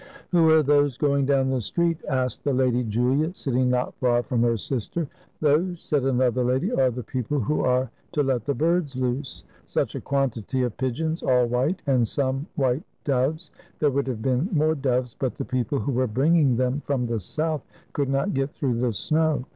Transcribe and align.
"Who 0.31 0.49
are 0.49 0.63
those 0.63 0.97
going 0.97 1.27
down 1.27 1.51
the 1.51 1.61
street?" 1.61 1.99
asked 2.09 2.43
the 2.43 2.53
Lady 2.55 2.83
Julia, 2.83 3.35
sitting 3.35 3.69
not 3.69 3.93
far 3.99 4.23
from 4.23 4.41
her 4.41 4.57
sister. 4.57 5.07
"Those," 5.41 5.79
said 5.79 6.01
another 6.05 6.43
lady, 6.43 6.71
"are 6.71 6.89
the 6.89 7.03
people 7.03 7.39
who 7.39 7.59
are 7.63 7.91
to 8.13 8.23
let 8.23 8.43
the 8.45 8.55
birds 8.55 8.95
loose. 8.95 9.43
Such 9.67 9.93
a 9.93 10.01
quantity 10.01 10.63
of 10.63 10.75
pigeons, 10.77 11.21
all 11.21 11.45
white, 11.45 11.83
and 11.85 12.07
some 12.07 12.47
white 12.55 12.81
doves. 13.03 13.51
There 13.77 13.91
would 13.91 14.07
have 14.07 14.23
been 14.23 14.49
more 14.51 14.73
doves, 14.73 15.15
but 15.19 15.35
the 15.35 15.45
people 15.45 15.77
who 15.77 15.91
were 15.91 16.07
bringing 16.07 16.55
them 16.57 16.81
from 16.83 17.05
the 17.05 17.19
south 17.19 17.61
could 17.93 18.09
not 18.09 18.33
get 18.33 18.49
through 18.55 18.79
the 18.79 18.93
snow. 18.93 19.45